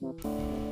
Música 0.00 0.67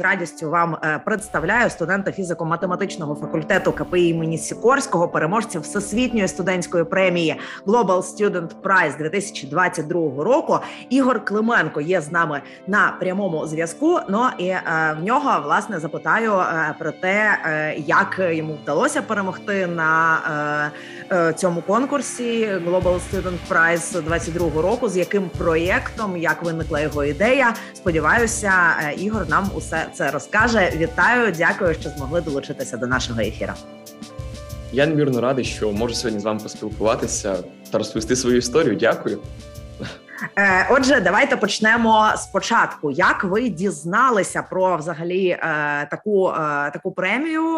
З 0.00 0.02
радістю 0.02 0.50
вам 0.50 0.76
е, 0.82 1.00
представляю 1.04 1.70
студента 1.70 2.10
фізико-математичного 2.10 3.14
факультету 3.20 3.72
КПІ 3.72 4.08
імені 4.08 4.38
Сікорського, 4.38 5.08
переможця 5.08 5.60
всесвітньої 5.60 6.28
студентської 6.28 6.84
премії 6.84 7.36
Global 7.66 8.02
Student 8.02 8.48
Prize 8.62 8.98
2022 8.98 10.24
року. 10.24 10.58
Ігор 10.90 11.24
Клименко 11.24 11.80
є 11.80 12.00
з 12.00 12.12
нами 12.12 12.40
на 12.66 12.96
прямому 13.00 13.46
зв'язку. 13.46 13.98
Ну 14.08 14.26
і 14.38 14.46
е, 14.46 14.62
в 15.00 15.04
нього 15.04 15.40
власне 15.44 15.78
запитаю 15.78 16.32
е, 16.32 16.74
про 16.78 16.92
те, 16.92 17.38
як 17.86 18.20
йому 18.30 18.58
вдалося 18.62 19.02
перемогти 19.02 19.66
на 19.66 20.70
цьому 21.36 21.62
конкурсі 21.62 22.46
Global 22.46 23.00
Student 23.12 23.38
Prize 23.50 24.02
22 24.02 24.62
року. 24.62 24.88
З 24.88 24.96
яким 24.96 25.28
проєктом 25.38 26.16
як 26.16 26.42
виникла 26.42 26.80
його 26.80 27.04
ідея? 27.04 27.54
Сподіваюся, 27.74 28.52
Ігор 28.96 29.28
нам 29.28 29.50
усе 29.56 29.89
це 29.94 30.10
розкаже. 30.10 30.72
Вітаю, 30.76 31.32
дякую, 31.38 31.74
що 31.74 31.90
змогли 31.90 32.20
долучитися 32.20 32.76
до 32.76 32.86
нашого 32.86 33.20
ефіру. 33.20 33.52
Я 34.72 34.86
неймовірно 34.86 35.20
радий, 35.20 35.44
що 35.44 35.72
можу 35.72 35.94
сьогодні 35.94 36.20
з 36.20 36.24
вами 36.24 36.40
поспілкуватися 36.40 37.36
та 37.70 37.78
розповісти 37.78 38.16
свою 38.16 38.36
історію. 38.36 38.76
Дякую. 38.76 39.18
Е, 40.38 40.66
отже, 40.70 41.00
давайте 41.00 41.36
почнемо 41.36 42.12
спочатку. 42.16 42.90
Як 42.90 43.24
ви 43.24 43.48
дізналися 43.48 44.42
про 44.42 44.76
взагалі 44.76 45.28
е, 45.28 45.38
таку 45.90 46.28
е, 46.28 46.34
таку 46.70 46.92
премію, 46.92 47.56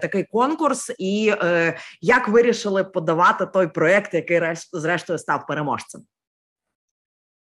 такий 0.00 0.24
конкурс, 0.24 0.92
і 0.98 1.34
як 2.00 2.28
вирішили 2.28 2.84
подавати 2.84 3.46
той 3.46 3.66
проект, 3.66 4.14
який 4.14 4.40
зрештою 4.72 5.18
став 5.18 5.46
переможцем? 5.46 6.00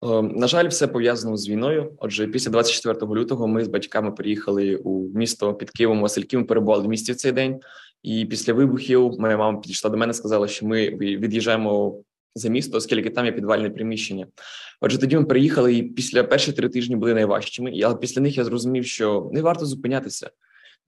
Ем, 0.03 0.33
на 0.37 0.47
жаль, 0.47 0.69
все 0.69 0.87
пов'язано 0.87 1.37
з 1.37 1.49
війною. 1.49 1.93
Отже, 1.99 2.27
після 2.27 2.51
24 2.51 3.13
лютого 3.13 3.47
ми 3.47 3.65
з 3.65 3.69
батьками 3.69 4.13
приїхали 4.13 4.77
у 4.77 5.09
місто 5.15 5.55
під 5.55 5.71
Києвом 5.71 6.01
Васильків. 6.01 6.47
Перебували 6.47 6.85
в 6.85 6.89
місті 6.89 7.13
в 7.13 7.17
цей 7.17 7.33
день. 7.33 7.61
І 8.03 8.25
після 8.25 8.53
вибухів 8.53 9.15
моя 9.19 9.37
мама 9.37 9.61
підійшла 9.61 9.91
до 9.91 9.97
мене, 9.97 10.15
сказала, 10.15 10.49
що 10.49 10.67
ми 10.67 10.91
від'їжджаємо 10.91 12.03
за 12.35 12.49
місто, 12.49 12.77
оскільки 12.77 13.11
там 13.11 13.27
є 13.27 13.33
підвальне 13.33 13.71
приміщення. 13.71 14.27
Отже, 14.81 14.99
тоді 14.99 15.17
ми 15.17 15.25
приїхали, 15.25 15.75
і 15.75 15.83
після 15.83 16.25
перших 16.25 16.55
три 16.55 16.69
тижні 16.69 16.97
були 16.97 17.15
найважчими. 17.15 17.81
Але 17.85 17.95
після 17.95 18.21
них 18.23 18.37
я 18.37 18.45
зрозумів, 18.45 18.87
що 18.87 19.31
не 19.33 19.43
варто 19.43 19.67
зупинятися 19.67 20.31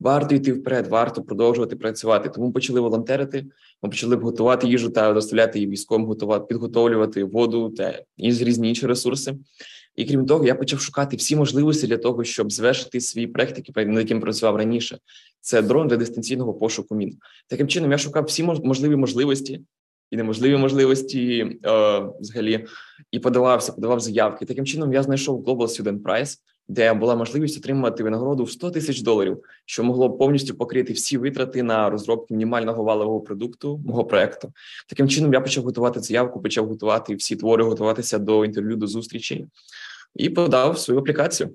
варто 0.02 0.34
йти 0.34 0.52
вперед, 0.52 0.86
варто 0.86 1.22
продовжувати 1.22 1.76
працювати. 1.76 2.28
Тому 2.28 2.52
почали 2.52 2.80
волонтерити. 2.80 3.46
Ми 3.82 3.88
почали 3.88 4.16
готувати 4.16 4.68
їжу 4.68 4.90
та 4.90 5.12
доставляти 5.12 5.58
її 5.58 5.70
військовим, 5.70 6.06
готувати, 6.06 6.46
підготовлювати 6.46 7.24
воду 7.24 7.70
та 7.70 8.02
різні 8.18 8.68
інші 8.68 8.86
ресурси. 8.86 9.34
І 9.96 10.04
крім 10.04 10.26
того, 10.26 10.44
я 10.44 10.54
почав 10.54 10.80
шукати 10.80 11.16
всі 11.16 11.36
можливості 11.36 11.86
для 11.86 11.96
того, 11.96 12.24
щоб 12.24 12.52
звершити 12.52 13.00
свій 13.00 13.26
проект, 13.26 13.76
над 13.76 13.98
яким 13.98 14.20
працював 14.20 14.56
раніше. 14.56 14.98
Це 15.40 15.62
дрон 15.62 15.88
для 15.88 15.96
дистанційного 15.96 16.54
пошуку 16.54 16.94
мін. 16.94 17.18
Таким 17.48 17.68
чином 17.68 17.92
я 17.92 17.98
шукав 17.98 18.24
всі 18.24 18.42
можливі 18.42 18.96
можливості 18.96 19.60
і 20.10 20.16
неможливі 20.16 20.56
можливості 20.56 21.38
е, 21.64 22.02
взагалі 22.20 22.66
і 23.10 23.18
подавався, 23.18 23.72
подавав 23.72 24.00
заявки. 24.00 24.44
Таким 24.44 24.66
чином 24.66 24.92
я 24.92 25.02
знайшов 25.02 25.44
Global 25.44 25.82
Student 25.82 26.02
Prize, 26.02 26.36
де 26.68 26.94
була 26.94 27.16
можливість 27.16 27.58
отримати 27.58 28.02
винагороду 28.02 28.44
в 28.44 28.50
100 28.50 28.70
тисяч 28.70 29.00
доларів, 29.00 29.38
що 29.66 29.84
могло 29.84 30.10
повністю 30.10 30.54
покрити 30.54 30.92
всі 30.92 31.18
витрати 31.18 31.62
на 31.62 31.90
розробку 31.90 32.26
мінімального 32.30 32.84
валового 32.84 33.20
продукту 33.20 33.80
мого 33.86 34.04
проекту. 34.04 34.52
Таким 34.88 35.08
чином 35.08 35.32
я 35.32 35.40
почав 35.40 35.64
готувати 35.64 36.00
заявку, 36.00 36.42
почав 36.42 36.66
готувати 36.66 37.14
всі 37.14 37.36
твори, 37.36 37.64
готуватися 37.64 38.18
до 38.18 38.44
інтерв'ю, 38.44 38.76
до 38.76 38.86
зустрічі 38.86 39.46
і 40.14 40.30
подав 40.30 40.78
свою 40.78 41.00
аплікацію. 41.00 41.50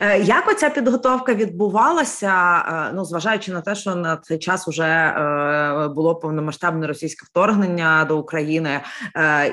Е, 0.00 0.20
як 0.20 0.48
оця 0.48 0.70
підготовка 0.70 1.34
відбувалася? 1.34 2.64
Е, 2.68 2.92
ну, 2.94 3.04
зважаючи 3.04 3.52
на 3.52 3.60
те, 3.60 3.74
що 3.74 3.94
на 3.94 4.16
цей 4.16 4.38
час 4.38 4.68
вже 4.68 4.84
е, 4.84 5.88
було 5.88 6.14
повномасштабне 6.14 6.86
російське 6.86 7.26
вторгнення 7.26 8.04
до 8.04 8.18
України, 8.18 8.80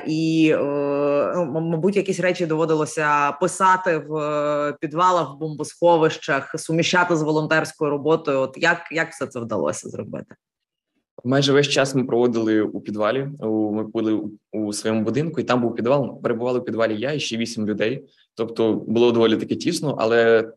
і, 0.06 0.54
ну, 1.34 1.60
мабуть, 1.60 1.96
якісь 1.96 2.20
речі 2.20 2.46
доводилося 2.46 3.32
писати 3.32 3.98
в 4.08 4.76
підвалах, 4.80 5.34
в 5.34 5.38
бомбосховищах, 5.38 6.54
суміщати 6.58 7.16
з 7.16 7.22
волонтерською 7.22 7.90
роботою. 7.90 8.40
От 8.40 8.54
як, 8.56 8.78
як 8.92 9.10
все 9.10 9.26
це 9.26 9.40
вдалося 9.40 9.88
зробити? 9.88 10.34
Майже 11.24 11.52
весь 11.52 11.68
час 11.68 11.94
ми 11.94 12.04
проводили 12.04 12.62
у 12.62 12.80
підвалі. 12.80 13.28
Ми 13.72 13.82
були 13.82 14.20
у 14.52 14.72
своєму 14.72 15.02
будинку, 15.02 15.40
і 15.40 15.44
там 15.44 15.60
був 15.60 15.74
підвал. 15.74 16.22
Перебували 16.22 16.58
у 16.58 16.62
підвалі 16.62 17.00
я 17.00 17.12
і 17.12 17.20
ще 17.20 17.36
вісім 17.36 17.66
людей. 17.66 18.04
Тобто 18.34 18.74
було 18.74 19.12
доволі 19.12 19.36
таки 19.36 19.56
тісно, 19.56 19.96
але 19.98 20.50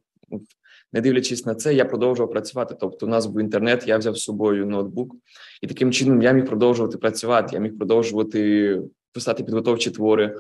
не 0.93 1.01
дивлячись 1.01 1.45
на 1.45 1.55
це, 1.55 1.73
я 1.73 1.85
продовжував 1.85 2.31
працювати. 2.31 2.75
Тобто, 2.79 3.05
у 3.05 3.09
нас 3.09 3.25
був 3.25 3.41
інтернет, 3.41 3.87
я 3.87 3.97
взяв 3.97 4.17
з 4.17 4.23
собою 4.23 4.65
ноутбук, 4.65 5.15
і 5.61 5.67
таким 5.67 5.91
чином 5.91 6.21
я 6.21 6.31
міг 6.31 6.45
продовжувати 6.45 6.97
працювати. 6.97 7.49
Я 7.53 7.59
міг 7.59 7.77
продовжувати 7.77 8.81
писати 9.13 9.43
підготовчі 9.43 9.91
твори, 9.91 10.35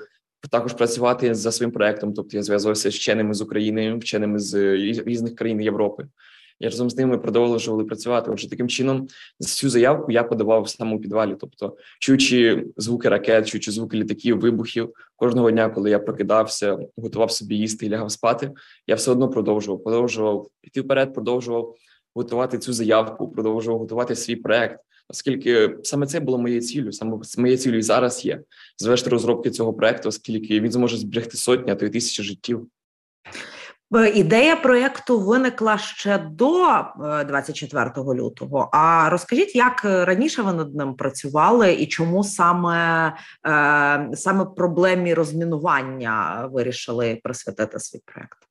також 0.51 0.73
працювати 0.73 1.35
за 1.35 1.51
своїм 1.51 1.71
проектом. 1.71 2.13
Тобто 2.13 2.37
я 2.37 2.43
зв'язувався 2.43 2.91
з 2.91 2.95
вченими 2.95 3.33
з 3.33 3.41
України, 3.41 3.95
вченими 3.95 4.39
з 4.39 4.75
різних 5.05 5.35
країн 5.35 5.61
Європи. 5.61 6.07
Я 6.61 6.69
разом 6.69 6.89
з 6.89 6.97
ними 6.97 7.17
продовжували 7.17 7.83
працювати. 7.83 8.31
Отже, 8.31 8.49
таким 8.49 8.69
чином 8.69 9.07
цю 9.39 9.69
заявку 9.69 10.11
я 10.11 10.23
подавав 10.23 10.69
саме 10.69 10.95
у 10.95 10.99
підвалі. 10.99 11.35
Тобто, 11.39 11.77
чуючи 11.99 12.65
звуки 12.77 13.09
ракет, 13.09 13.47
чуючи 13.47 13.71
звуки 13.71 13.97
літаків, 13.97 14.39
вибухів 14.39 14.93
кожного 15.15 15.51
дня, 15.51 15.69
коли 15.69 15.89
я 15.89 15.99
прокидався, 15.99 16.77
готував 16.97 17.31
собі 17.31 17.55
їсти 17.55 17.85
і 17.85 17.89
лягав 17.89 18.11
спати. 18.11 18.51
Я 18.87 18.95
все 18.95 19.11
одно 19.11 19.29
продовжував, 19.29 19.83
продовжував 19.83 20.47
іти 20.63 20.81
вперед, 20.81 21.13
продовжував 21.13 21.75
готувати 22.15 22.57
цю 22.57 22.73
заявку, 22.73 23.31
продовжував 23.31 23.79
готувати 23.79 24.15
свій 24.15 24.35
проект. 24.35 24.79
Оскільки 25.09 25.77
саме 25.83 26.07
це 26.07 26.19
було 26.19 26.37
моєю 26.37 26.61
ціллю, 26.61 26.91
саме 26.91 27.17
моєю 27.37 27.57
ціллю 27.57 27.77
і 27.77 27.81
зараз 27.81 28.25
є 28.25 28.41
завершити 28.77 29.09
розробки 29.09 29.51
цього 29.51 29.73
проекту, 29.73 30.09
оскільки 30.09 30.59
він 30.59 30.71
зможе 30.71 30.97
зберегти 30.97 31.37
сотні, 31.37 31.71
а 31.71 31.75
то 31.75 31.85
й 31.85 31.89
тисячі 31.89 32.23
життів. 32.23 32.67
Е, 33.95 34.09
ідея 34.09 34.55
проєкту 34.55 35.19
виникла 35.19 35.77
ще 35.77 36.17
до 36.17 36.85
24 37.27 37.91
е, 37.97 38.01
лютого. 38.01 38.69
А 38.73 39.09
розкажіть, 39.09 39.55
як 39.55 39.85
раніше 39.85 40.41
ви 40.41 40.53
над 40.53 40.75
ним 40.75 40.95
працювали, 40.95 41.73
і 41.73 41.87
чому 41.87 42.23
саме 42.23 43.07
е, 43.47 44.09
саме 44.13 44.45
проблемі 44.45 45.13
розмінування 45.13 46.47
вирішили 46.51 47.19
присвятити 47.23 47.79
свій 47.79 48.01
проєкт? 48.05 48.50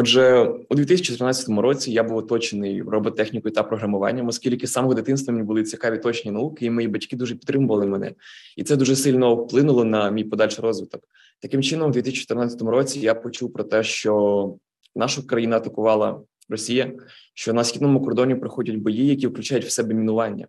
Отже, 0.00 0.54
у 0.68 0.74
2014 0.74 1.48
році 1.48 1.92
я 1.92 2.02
був 2.02 2.16
оточений 2.16 2.82
роботехнікою 2.82 3.54
та 3.54 3.62
програмуванням, 3.62 4.28
оскільки 4.28 4.66
з 4.66 4.72
самого 4.72 4.94
дитинства 4.94 5.32
мені 5.32 5.46
були 5.46 5.62
цікаві 5.62 5.98
точні 5.98 6.30
науки, 6.30 6.66
і 6.66 6.70
мої 6.70 6.88
батьки 6.88 7.16
дуже 7.16 7.34
підтримували 7.34 7.86
мене, 7.86 8.12
і 8.56 8.64
це 8.64 8.76
дуже 8.76 8.96
сильно 8.96 9.34
вплинуло 9.34 9.84
на 9.84 10.10
мій 10.10 10.24
подальший 10.24 10.64
розвиток. 10.64 11.02
Таким 11.40 11.62
чином, 11.62 11.90
у 11.90 11.92
2014 11.92 12.62
році 12.62 13.00
я 13.00 13.14
почув 13.14 13.52
про 13.52 13.64
те, 13.64 13.82
що 13.82 14.54
нашу 14.96 15.26
країну 15.26 15.56
атакувала 15.56 16.20
Росія, 16.48 16.92
що 17.34 17.52
на 17.52 17.64
східному 17.64 18.04
кордоні 18.04 18.34
проходять 18.34 18.76
бої, 18.76 19.06
які 19.06 19.26
включають 19.26 19.64
в 19.64 19.70
себе 19.70 19.94
мінування. 19.94 20.46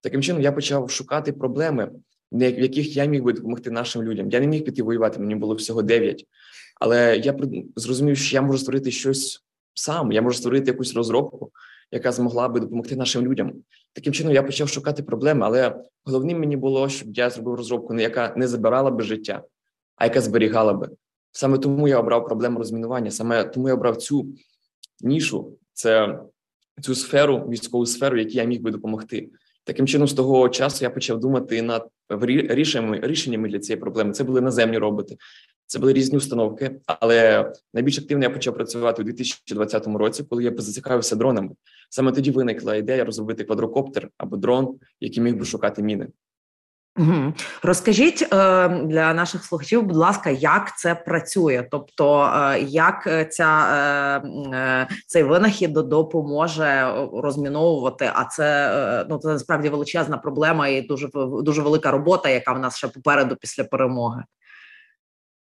Таким 0.00 0.22
чином, 0.22 0.42
я 0.42 0.52
почав 0.52 0.90
шукати 0.90 1.32
проблеми, 1.32 1.90
в 2.32 2.42
яких 2.42 2.96
я 2.96 3.04
міг 3.04 3.22
би 3.22 3.32
допомогти 3.32 3.70
нашим 3.70 4.02
людям. 4.02 4.30
Я 4.30 4.40
не 4.40 4.46
міг 4.46 4.64
піти 4.64 4.82
воювати, 4.82 5.20
мені 5.20 5.34
було 5.34 5.54
всього 5.54 5.82
дев'ять. 5.82 6.26
Але 6.80 7.16
я 7.16 7.36
зрозумів, 7.76 8.16
що 8.16 8.36
я 8.36 8.42
можу 8.42 8.58
створити 8.58 8.90
щось 8.90 9.44
сам. 9.74 10.12
Я 10.12 10.22
можу 10.22 10.38
створити 10.38 10.70
якусь 10.70 10.94
розробку, 10.94 11.50
яка 11.90 12.12
змогла 12.12 12.48
би 12.48 12.60
допомогти 12.60 12.96
нашим 12.96 13.26
людям. 13.26 13.52
Таким 13.92 14.12
чином 14.12 14.32
я 14.32 14.42
почав 14.42 14.68
шукати 14.68 15.02
проблеми, 15.02 15.46
але 15.46 15.76
головним 16.04 16.40
мені 16.40 16.56
було, 16.56 16.88
щоб 16.88 17.08
я 17.14 17.30
зробив 17.30 17.54
розробку, 17.54 17.94
яка 17.94 18.34
не 18.36 18.48
забирала 18.48 18.90
би 18.90 19.02
життя, 19.02 19.42
а 19.96 20.04
яка 20.04 20.20
зберігала 20.20 20.72
би. 20.72 20.90
Саме 21.32 21.58
тому 21.58 21.88
я 21.88 21.98
обрав 21.98 22.26
проблему 22.26 22.58
розмінування. 22.58 23.10
Саме 23.10 23.44
тому 23.44 23.68
я 23.68 23.74
обрав 23.74 23.96
цю 23.96 24.26
нішу, 25.00 25.58
це 25.72 26.18
цю 26.82 26.94
сферу, 26.94 27.38
військову 27.38 27.86
сферу, 27.86 28.18
якій 28.18 28.36
я 28.36 28.44
міг 28.44 28.60
би 28.62 28.70
допомогти. 28.70 29.28
Таким 29.64 29.86
чином, 29.86 30.08
з 30.08 30.12
того 30.12 30.48
часу 30.48 30.84
я 30.84 30.90
почав 30.90 31.20
думати 31.20 31.62
над 31.62 31.88
рішеннями 32.48 33.00
рішеннями 33.02 33.48
для 33.48 33.58
цієї 33.58 33.80
проблеми. 33.80 34.12
Це 34.12 34.24
були 34.24 34.40
наземні 34.40 34.78
роботи, 34.78 35.16
це 35.68 35.78
були 35.78 35.92
різні 35.92 36.18
установки. 36.18 36.80
Але 36.86 37.52
найбільш 37.74 37.98
активно 37.98 38.24
я 38.24 38.30
почав 38.30 38.54
працювати 38.54 39.02
у 39.02 39.04
2020 39.04 39.86
році, 39.86 40.24
коли 40.30 40.44
я 40.44 40.52
зацікавився 40.56 41.16
дронами. 41.16 41.50
Саме 41.90 42.12
тоді 42.12 42.30
виникла 42.30 42.76
ідея 42.76 43.04
розробити 43.04 43.44
квадрокоптер 43.44 44.08
або 44.18 44.36
дрон, 44.36 44.78
який 45.00 45.22
міг 45.22 45.36
би 45.36 45.44
шукати 45.44 45.82
міни. 45.82 46.08
Розкажіть 47.62 48.22
е, 48.22 48.68
для 48.68 49.14
наших 49.14 49.44
слухачів, 49.44 49.82
будь 49.82 49.96
ласка, 49.96 50.30
як 50.30 50.78
це 50.78 50.94
працює? 50.94 51.68
Тобто, 51.70 52.32
е, 52.34 52.60
як 52.60 53.26
ця 53.32 53.70
е, 54.52 54.88
цей 55.06 55.22
винахід 55.22 55.72
допоможе 55.72 56.94
розміновувати? 57.12 58.10
А 58.14 58.24
це 58.24 59.06
ну 59.10 59.18
це 59.18 59.28
насправді 59.28 59.68
величезна 59.68 60.18
проблема 60.18 60.68
і 60.68 60.82
дуже 60.82 61.08
дуже 61.42 61.62
велика 61.62 61.90
робота, 61.90 62.28
яка 62.28 62.52
в 62.52 62.58
нас 62.58 62.76
ще 62.76 62.88
попереду 62.88 63.36
після 63.40 63.64
перемоги. 63.64 64.24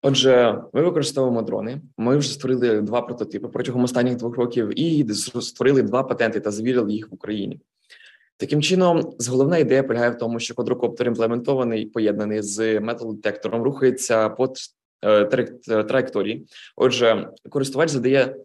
Отже, 0.03 0.63
ми 0.73 0.83
використовуємо 0.83 1.43
дрони. 1.43 1.81
Ми 1.97 2.17
вже 2.17 2.33
створили 2.33 2.81
два 2.81 3.03
прототипи 3.03 3.49
протягом 3.49 3.85
останніх 3.85 4.17
двох 4.17 4.37
років 4.37 4.81
і 4.81 5.15
створили 5.15 5.83
два 5.83 6.03
патенти 6.03 6.41
та 6.41 6.51
завірили 6.51 6.93
їх 6.93 7.11
в 7.11 7.15
Україні. 7.15 7.61
Таким 8.37 8.63
чином, 8.63 9.13
головна 9.29 9.59
ідея 9.59 9.83
полягає 9.83 10.11
в 10.11 10.19
тому, 10.19 10.41
що 10.41 10.55
квадрокоптер 10.55 11.07
імплементований, 11.07 11.87
поєднаний 11.87 12.43
з 12.43 12.81
металодетектором, 12.81 13.63
рухається 13.63 14.29
по 14.29 14.53
е, 15.05 15.25
траєкторії. 15.85 16.47
Отже, 16.77 17.29
користувач 17.51 17.91
задає 17.91 18.37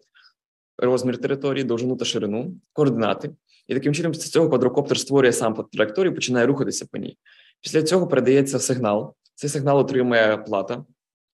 розмір 0.78 1.18
території, 1.18 1.64
довжину 1.64 1.96
та 1.96 2.04
ширину, 2.04 2.54
координати, 2.72 3.30
і 3.68 3.74
таким 3.74 3.94
чином 3.94 4.14
з 4.14 4.30
цього 4.30 4.48
квадрокоптер 4.48 4.98
створює 4.98 5.32
сам 5.32 5.54
по 5.54 5.62
траєкторії, 5.62 6.14
починає 6.14 6.46
рухатися 6.46 6.86
по 6.92 6.98
ній. 6.98 7.18
Після 7.60 7.82
цього 7.82 8.06
передається 8.06 8.58
сигнал. 8.58 9.14
Цей 9.34 9.50
сигнал 9.50 9.78
отримує 9.78 10.36
плата. 10.36 10.84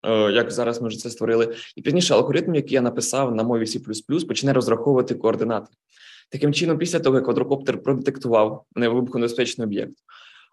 Е, 0.04 0.32
як 0.32 0.50
зараз 0.50 0.82
ми 0.82 0.88
вже 0.88 0.98
це 0.98 1.10
створили, 1.10 1.54
і 1.76 1.82
пізніше 1.82 2.14
алгоритм, 2.14 2.54
який 2.54 2.74
я 2.74 2.80
написав 2.80 3.34
на 3.34 3.42
мові 3.42 3.64
C++, 3.64 4.26
почне 4.26 4.52
розраховувати 4.52 5.14
координати. 5.14 5.66
Таким 6.30 6.52
чином, 6.52 6.78
після 6.78 7.00
того, 7.00 7.16
як 7.16 7.24
квадрокоптер 7.24 7.82
продетектував 7.82 8.64
невибухонебезпечний 8.74 9.66
об'єкт 9.66 9.94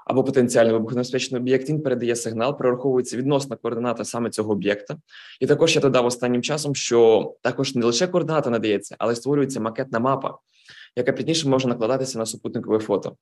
або 0.06 0.24
потенціально 0.24 0.74
вибухонебезпечний 0.74 1.42
об'єкт, 1.42 1.70
він 1.70 1.82
передає 1.82 2.16
сигнал, 2.16 2.58
прораховується 2.58 3.18
відносна 3.18 3.56
координата 3.56 4.06
саме 4.06 4.30
цього 4.30 4.52
об'єкта. 4.52 4.98
І 5.40 5.48
також 5.48 5.76
я 5.76 5.82
додав 5.82 6.06
останнім 6.06 6.42
часом, 6.42 6.76
що 6.76 7.32
також 7.42 7.76
не 7.76 7.86
лише 7.86 8.08
координата 8.08 8.50
надається, 8.50 8.96
але 9.00 9.16
створюється 9.16 9.60
макетна 9.60 10.00
мапа, 10.00 10.38
яка 10.96 11.12
пізніше 11.12 11.50
може 11.50 11.68
накладатися 11.68 12.20
на 12.20 12.26
супутникове 12.26 12.80
фото. 12.80 13.16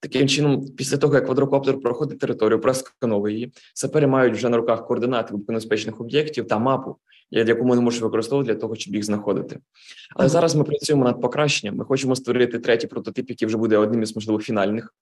Таким 0.00 0.28
чином, 0.28 0.66
після 0.76 0.96
того, 0.96 1.14
як 1.14 1.24
квадрокоптер 1.24 1.80
проходить 1.80 2.18
територію, 2.18 2.60
проскановує 2.60 3.34
її, 3.34 3.52
сапери 3.74 4.06
мають 4.06 4.34
вже 4.34 4.48
на 4.48 4.56
руках 4.56 4.86
координати 4.86 5.32
вибухонебезпечних 5.32 6.00
об'єктів 6.00 6.48
та 6.48 6.58
мапу, 6.58 6.96
яку 7.30 7.64
вони 7.64 7.80
можуть 7.80 8.02
використовувати 8.02 8.52
для 8.52 8.60
того, 8.60 8.76
щоб 8.76 8.94
їх 8.94 9.04
знаходити. 9.04 9.58
Але 10.16 10.28
зараз 10.28 10.54
ми 10.54 10.64
працюємо 10.64 11.04
над 11.04 11.20
покращенням. 11.20 11.76
Ми 11.76 11.84
хочемо 11.84 12.16
створити 12.16 12.58
третій 12.58 12.86
прототип, 12.86 13.30
який 13.30 13.46
вже 13.46 13.56
буде 13.56 13.76
одним 13.76 14.02
із 14.02 14.16
можливо 14.16 14.40
фінальних. 14.40 14.94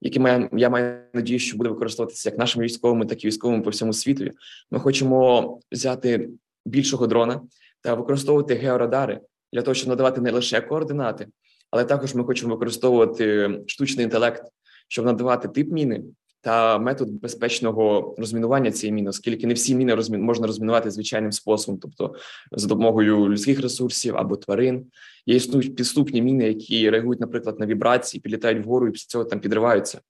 Який 0.00 0.22
має, 0.22 0.48
я 0.52 0.70
маю 0.70 0.98
надію, 1.14 1.38
що 1.38 1.56
буде 1.56 1.70
використовуватися 1.70 2.28
як 2.28 2.38
нашими 2.38 2.64
військовими, 2.64 3.06
так 3.06 3.24
і 3.24 3.26
військовими 3.26 3.62
по 3.62 3.70
всьому 3.70 3.92
світу. 3.92 4.24
Ми 4.70 4.80
хочемо 4.80 5.60
взяти 5.72 6.28
більшого 6.66 7.06
дрона 7.06 7.40
та 7.80 7.94
використовувати 7.94 8.54
георадари 8.54 9.20
для 9.52 9.62
того, 9.62 9.74
щоб 9.74 9.88
надавати 9.88 10.20
не 10.20 10.30
лише 10.30 10.60
координати, 10.60 11.26
але 11.70 11.84
також 11.84 12.14
ми 12.14 12.24
хочемо 12.24 12.54
використовувати 12.54 13.50
штучний 13.66 14.04
інтелект, 14.04 14.42
щоб 14.88 15.06
надавати 15.06 15.48
тип 15.48 15.72
міни 15.72 16.02
та 16.42 16.78
метод 16.78 17.10
безпечного 17.10 18.14
розмінування 18.18 18.70
цієї 18.70 18.94
міни, 18.94 19.10
оскільки 19.10 19.46
не 19.46 19.54
всі 19.54 19.74
міни 19.74 19.94
розмін 19.94 20.22
можна 20.22 20.46
розмінувати 20.46 20.90
звичайним 20.90 21.32
способом, 21.32 21.80
тобто 21.80 22.14
за 22.52 22.68
допомогою 22.68 23.28
людських 23.28 23.60
ресурсів 23.60 24.16
або 24.16 24.36
тварин. 24.36 24.86
Є 25.26 25.36
існують 25.36 25.76
підступні 25.76 26.22
міни, 26.22 26.48
які 26.48 26.90
реагують, 26.90 27.20
наприклад, 27.20 27.60
на 27.60 27.66
вібрації, 27.66 28.20
підлітають 28.20 28.66
вгору 28.66 28.88
і 28.88 28.90
після 28.90 29.06
цього 29.06 29.24
там 29.24 29.40
підриваються. 29.40 30.00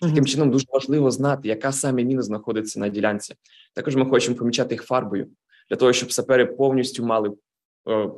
Таким 0.00 0.26
чином 0.26 0.50
дуже 0.50 0.66
важливо 0.72 1.10
знати, 1.10 1.48
яка 1.48 1.72
саме 1.72 2.04
міна 2.04 2.22
знаходиться 2.22 2.80
на 2.80 2.88
ділянці. 2.88 3.34
Також 3.74 3.96
ми 3.96 4.06
хочемо 4.06 4.36
помічати 4.36 4.74
їх 4.74 4.82
фарбою 4.82 5.28
для 5.70 5.76
того, 5.76 5.92
щоб 5.92 6.12
сапери 6.12 6.46
повністю 6.46 7.04
мали 7.04 7.30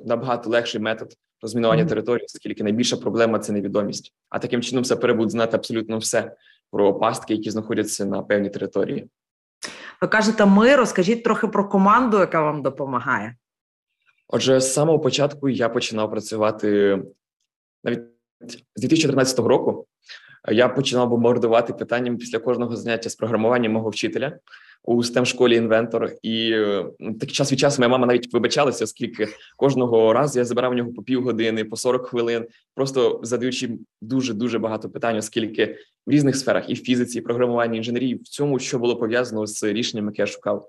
набагато 0.06 0.50
легший 0.50 0.80
метод 0.80 1.14
розмінування 1.42 1.84
території, 1.84 2.24
оскільки 2.24 2.62
найбільша 2.62 2.96
проблема 2.96 3.38
це 3.38 3.52
невідомість. 3.52 4.14
А 4.28 4.38
таким 4.38 4.62
чином 4.62 4.84
сапери 4.84 5.12
будуть 5.12 5.30
знати 5.30 5.56
абсолютно 5.56 5.98
все 5.98 6.36
про 6.70 6.94
пастки, 6.94 7.34
які 7.34 7.50
знаходяться 7.50 8.04
на 8.04 8.22
певній 8.22 8.50
території. 8.50 9.08
Ви 10.02 10.08
кажете, 10.08 10.46
ми 10.46 10.76
розкажіть 10.76 11.24
трохи 11.24 11.48
про 11.48 11.68
команду, 11.68 12.18
яка 12.18 12.42
вам 12.42 12.62
допомагає. 12.62 13.36
Отже, 14.28 14.60
з 14.60 14.72
самого 14.72 14.98
початку 14.98 15.48
я 15.48 15.68
починав 15.68 16.10
працювати 16.10 16.98
навіть 17.84 18.00
з 18.76 18.80
2014 18.80 19.38
року. 19.38 19.86
Я 20.48 20.68
починав 20.68 21.08
бомбардувати 21.08 21.72
питанням 21.72 22.16
після 22.16 22.38
кожного 22.38 22.76
заняття 22.76 23.10
з 23.10 23.14
програмування 23.16 23.68
мого 23.68 23.90
вчителя 23.90 24.38
у 24.84 25.02
stem 25.02 25.24
школі 25.24 25.56
інвентор. 25.56 26.12
І 26.22 26.56
так 27.20 27.30
час 27.30 27.52
від 27.52 27.58
часу 27.58 27.82
моя 27.82 27.88
мама 27.88 28.06
навіть 28.06 28.32
вибачалася, 28.32 28.84
оскільки 28.84 29.28
кожного 29.56 30.12
разу 30.12 30.38
я 30.38 30.44
забирав 30.44 30.72
у 30.72 30.74
нього 30.74 30.92
по 30.92 31.02
півгодини, 31.02 31.64
по 31.64 31.76
40 31.76 32.06
хвилин, 32.06 32.46
просто 32.74 33.20
задаючи 33.22 33.70
дуже 34.00 34.34
дуже 34.34 34.58
багато 34.58 34.90
питань, 34.90 35.16
оскільки 35.16 35.76
в 36.10 36.12
різних 36.12 36.36
сферах 36.36 36.70
і 36.70 36.74
в 36.74 36.82
фізиці, 36.82 37.18
і 37.18 37.20
програмуванні, 37.20 37.76
інженерії, 37.76 38.14
в 38.14 38.22
цьому, 38.22 38.58
що 38.58 38.78
було 38.78 38.96
пов'язано 38.96 39.46
з 39.46 39.62
рішенням, 39.62 40.06
яке 40.06 40.22
я 40.22 40.26
шукав. 40.26 40.68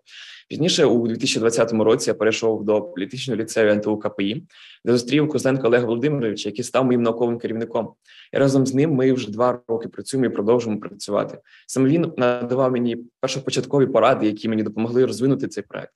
Пізніше 0.49 0.85
у 0.85 1.07
2020 1.07 1.71
році 1.71 2.09
я 2.09 2.13
перейшов 2.13 2.63
до 2.63 2.81
політичного 2.81 3.41
ліцею 3.41 3.75
НТУ 3.75 3.97
КПІ, 3.97 4.43
де 4.85 4.91
зустрів 4.91 5.29
Козленко 5.29 5.67
Олега 5.67 5.85
Володимировича, 5.85 6.49
який 6.49 6.63
став 6.63 6.85
моїм 6.85 7.01
науковим 7.01 7.37
керівником. 7.37 7.93
І 8.33 8.37
разом 8.37 8.65
з 8.65 8.73
ним 8.73 8.91
ми 8.91 9.13
вже 9.13 9.31
два 9.31 9.61
роки 9.67 9.89
працюємо 9.89 10.25
і 10.25 10.29
продовжуємо 10.29 10.81
працювати. 10.81 11.37
Саме 11.67 11.89
він 11.89 12.13
надавав 12.17 12.71
мені 12.71 12.97
першопочаткові 13.19 13.85
поради, 13.85 14.25
які 14.25 14.49
мені 14.49 14.63
допомогли 14.63 15.05
розвинути 15.05 15.47
цей 15.47 15.63
проект. 15.67 15.91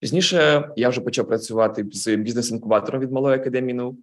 Пізніше 0.00 0.68
я 0.76 0.88
вже 0.88 1.00
почав 1.00 1.26
працювати 1.26 1.86
з 1.92 2.16
бізнес-інкубатором 2.16 3.00
від 3.00 3.12
малої 3.12 3.36
академії 3.36 3.74
наук, 3.74 3.96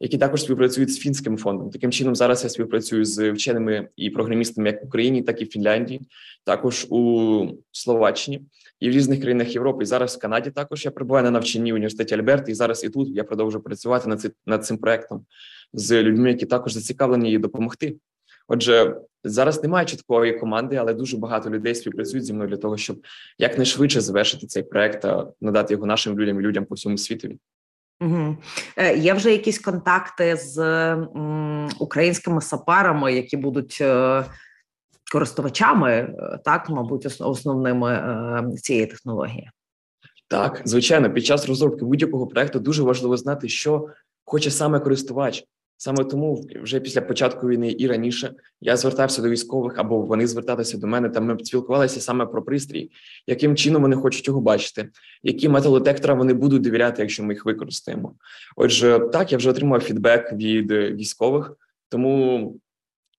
які 0.00 0.18
також 0.18 0.42
співпрацюють 0.42 0.92
з 0.92 0.98
фінським 0.98 1.36
фондом. 1.36 1.70
Таким 1.70 1.92
чином, 1.92 2.16
зараз 2.16 2.44
я 2.44 2.50
співпрацюю 2.50 3.04
з 3.04 3.32
вченими 3.32 3.88
і 3.96 4.10
програмістами 4.10 4.68
як 4.68 4.82
в 4.82 4.86
Україні, 4.86 5.22
так 5.22 5.42
і 5.42 5.44
в 5.44 5.48
Фінляндії, 5.48 6.00
також 6.44 6.86
у 6.90 7.46
Словаччині 7.72 8.42
і 8.80 8.90
в 8.90 8.92
різних 8.92 9.20
країнах 9.20 9.54
Європи. 9.54 9.82
І 9.82 9.86
зараз 9.86 10.16
в 10.16 10.20
Канаді 10.20 10.50
також 10.50 10.84
я 10.84 10.90
перебуваю 10.90 11.24
на 11.24 11.30
навчанні 11.30 11.72
в 11.72 11.74
університеті 11.74 12.14
Альберт, 12.14 12.48
і 12.48 12.54
зараз 12.54 12.84
і 12.84 12.88
тут 12.88 13.08
я 13.08 13.24
продовжую 13.24 13.64
працювати 13.64 14.08
над 14.08 14.20
цим 14.20 14.32
над 14.46 14.66
цим 14.66 14.78
проектом 14.78 15.24
з 15.72 16.02
людьми, 16.02 16.28
які 16.28 16.46
також 16.46 16.72
зацікавлені 16.72 17.30
їй 17.30 17.38
допомогти. 17.38 17.96
Отже, 18.48 18.96
зараз 19.24 19.62
немає 19.62 19.86
чіткої 19.86 20.38
команди, 20.38 20.76
але 20.76 20.94
дуже 20.94 21.16
багато 21.16 21.50
людей 21.50 21.74
співпрацюють 21.74 22.24
зі 22.24 22.32
мною 22.32 22.50
для 22.50 22.56
того, 22.56 22.76
щоб 22.76 23.06
якнайшвидше 23.38 24.00
завершити 24.00 24.46
цей 24.46 24.62
проект 24.62 25.02
та 25.02 25.32
надати 25.40 25.74
його 25.74 25.86
нашим 25.86 26.18
людям 26.18 26.40
і 26.40 26.42
людям 26.42 26.64
по 26.64 26.74
всьому 26.74 26.98
світові. 26.98 27.38
Угу. 28.00 28.36
Є 28.96 29.14
вже 29.14 29.32
якісь 29.32 29.58
контакти 29.58 30.36
з 30.36 30.94
українськими 31.78 32.40
сапарами, 32.40 33.12
які 33.12 33.36
будуть 33.36 33.78
е, 33.80 34.24
користувачами, 35.12 35.92
е, 35.92 36.38
так, 36.44 36.70
мабуть, 36.70 37.20
основними 37.20 38.52
цієї 38.62 38.86
технології. 38.86 39.50
Так, 40.28 40.62
звичайно, 40.64 41.12
під 41.12 41.26
час 41.26 41.48
розробки 41.48 41.84
будь-якого 41.84 42.26
проекту 42.26 42.60
дуже 42.60 42.82
важливо 42.82 43.16
знати, 43.16 43.48
що 43.48 43.88
хоче 44.24 44.50
саме 44.50 44.80
користувач. 44.80 45.44
Саме 45.76 46.04
тому 46.04 46.46
вже 46.62 46.80
після 46.80 47.00
початку 47.00 47.48
війни 47.48 47.74
і 47.78 47.86
раніше 47.86 48.34
я 48.60 48.76
звертався 48.76 49.22
до 49.22 49.28
військових 49.28 49.78
або 49.78 50.00
вони 50.00 50.26
зверталися 50.26 50.78
до 50.78 50.86
мене. 50.86 51.08
Та 51.08 51.20
ми 51.20 51.44
спілкувалися 51.44 52.00
саме 52.00 52.26
про 52.26 52.42
пристрій, 52.42 52.90
яким 53.26 53.56
чином 53.56 53.82
вони 53.82 53.96
хочуть 53.96 54.26
його 54.26 54.40
бачити, 54.40 54.88
які 55.22 55.48
металодетектора 55.48 56.14
вони 56.14 56.34
будуть 56.34 56.62
довіряти, 56.62 57.02
якщо 57.02 57.24
ми 57.24 57.34
їх 57.34 57.44
використаємо. 57.44 58.14
Отже, 58.56 58.98
так 59.12 59.32
я 59.32 59.38
вже 59.38 59.50
отримав 59.50 59.80
фідбек 59.80 60.32
від 60.32 60.70
військових, 60.70 61.52
тому 61.88 62.56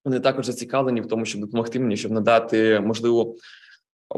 вони 0.05 0.19
також 0.19 0.45
зацікавлені 0.45 1.01
в 1.01 1.07
тому, 1.07 1.25
щоб 1.25 1.41
допомогти 1.41 1.79
мені, 1.79 1.97
щоб 1.97 2.11
надати 2.11 2.79
можливо 2.79 3.35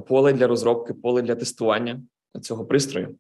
поле 0.08 0.34
для 0.34 0.48
розробки, 0.48 0.94
поле 0.94 1.22
для 1.22 1.36
тестування 1.36 2.02
цього 2.42 2.66
пристрою 2.66 3.16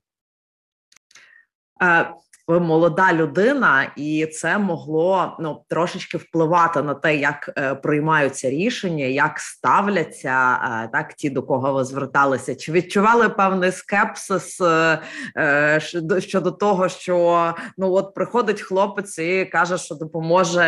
ви 2.47 2.59
молода 2.59 3.13
людина, 3.13 3.91
і 3.95 4.25
це 4.25 4.57
могло 4.57 5.37
ну 5.39 5.63
трошечки 5.67 6.17
впливати 6.17 6.81
на 6.81 6.93
те, 6.93 7.17
як 7.17 7.53
е, 7.57 7.75
приймаються 7.75 8.49
рішення, 8.49 9.05
як 9.05 9.39
ставляться 9.39 10.59
е, 10.83 10.89
так, 10.93 11.13
ті, 11.13 11.29
до 11.29 11.43
кого 11.43 11.73
ви 11.73 11.83
зверталися. 11.83 12.55
Чи 12.55 12.71
відчували 12.71 13.29
певний 13.29 13.71
скепсис 13.71 14.61
е, 14.61 14.99
е, 15.37 15.79
щодо 16.19 16.51
того, 16.51 16.89
що 16.89 17.53
ну 17.77 17.91
от 17.91 18.13
приходить 18.13 18.61
хлопець 18.61 19.19
і 19.19 19.45
каже, 19.45 19.77
що 19.77 19.95
допоможе, 19.95 20.61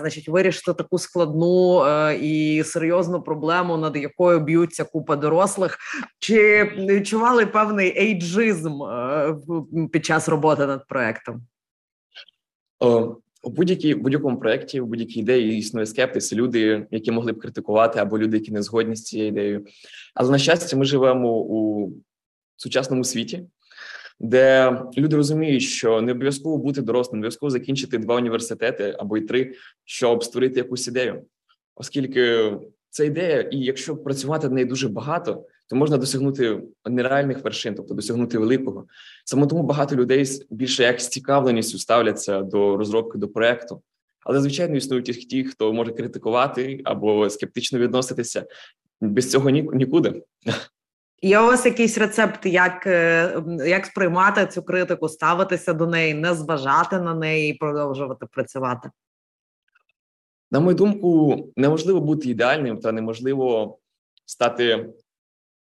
значить, 0.00 0.28
вирішити 0.28 0.74
таку 0.74 0.98
складну 0.98 1.84
е, 1.84 2.14
і 2.14 2.64
серйозну 2.64 3.22
проблему, 3.22 3.76
над 3.76 3.96
якою 3.96 4.40
б'ються 4.40 4.84
купа 4.84 5.16
дорослих, 5.16 5.78
чи 6.18 6.64
відчували 6.78 7.46
певний 7.46 7.98
ейджизм 7.98 8.82
е, 8.82 9.34
під 9.92 10.04
час 10.04 10.28
роботи 10.28 10.66
над 10.66 10.86
проектом? 10.86 11.23
Проектом? 11.24 11.46
У 13.42 13.50
будь-якій 13.50 13.94
будь-якому 13.94 14.38
проєкті, 14.38 14.80
у 14.80 14.86
будь-якій 14.86 15.20
ідеї 15.20 15.58
існує 15.58 15.86
скептис, 15.86 16.32
люди, 16.32 16.86
які 16.90 17.10
могли 17.10 17.32
б 17.32 17.40
критикувати, 17.40 17.98
або 17.98 18.18
люди, 18.18 18.36
які 18.36 18.52
не 18.52 18.62
згодні 18.62 18.96
з 18.96 19.02
цією 19.02 19.28
ідеєю. 19.28 19.66
Але 20.14 20.30
на 20.30 20.38
щастя, 20.38 20.76
ми 20.76 20.84
живемо 20.84 21.38
у 21.38 21.92
сучасному 22.56 23.04
світі, 23.04 23.44
де 24.20 24.72
люди 24.96 25.16
розуміють, 25.16 25.62
що 25.62 26.00
не 26.00 26.12
обов'язково 26.12 26.58
бути 26.58 26.82
дорослим, 26.82 27.20
не 27.20 27.24
обов'язково 27.24 27.50
закінчити 27.50 27.98
два 27.98 28.16
університети 28.16 28.96
або 28.98 29.16
й 29.16 29.20
три, 29.20 29.54
щоб 29.84 30.24
створити 30.24 30.60
якусь 30.60 30.88
ідею, 30.88 31.24
оскільки 31.74 32.52
це 32.90 33.06
ідея, 33.06 33.40
і 33.40 33.58
якщо 33.58 33.96
працювати 33.96 34.46
над 34.46 34.54
нею 34.54 34.66
дуже 34.66 34.88
багато, 34.88 35.46
то 35.66 35.76
можна 35.76 35.96
досягнути 35.96 36.62
нереальних 36.86 37.44
вершин, 37.44 37.74
тобто 37.74 37.94
досягнути 37.94 38.38
великого. 38.38 38.86
Саме 39.24 39.46
тому 39.46 39.62
багато 39.62 39.96
людей 39.96 40.26
більше 40.50 40.82
як 40.82 41.00
з 41.00 41.08
цікавленістю 41.08 41.78
ставляться 41.78 42.40
до 42.40 42.76
розробки 42.76 43.18
до 43.18 43.28
проекту. 43.28 43.82
Але 44.20 44.40
звичайно 44.40 44.76
існують 44.76 45.08
і 45.08 45.12
ті, 45.12 45.44
хто 45.44 45.72
може 45.72 45.92
критикувати 45.92 46.80
або 46.84 47.30
скептично 47.30 47.78
відноситися. 47.78 48.46
Без 49.00 49.30
цього 49.30 49.50
нікуди. 49.50 50.22
Є 51.22 51.40
у 51.40 51.46
вас 51.46 51.66
якийсь 51.66 51.98
рецепт, 51.98 52.46
як 52.46 52.86
е, 52.86 53.42
як 53.66 53.86
сприймати 53.86 54.46
цю 54.46 54.62
критику, 54.62 55.08
ставитися 55.08 55.72
до 55.72 55.86
неї, 55.86 56.14
не 56.14 56.34
зважати 56.34 57.00
на 57.00 57.14
неї 57.14 57.50
і 57.50 57.54
продовжувати 57.54 58.26
працювати? 58.26 58.90
На 60.50 60.60
мою 60.60 60.76
думку, 60.76 61.38
неможливо 61.56 62.00
бути 62.00 62.28
ідеальним 62.28 62.78
та 62.78 62.92
неможливо 62.92 63.78
стати 64.26 64.90